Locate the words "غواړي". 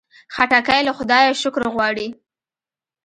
1.73-2.07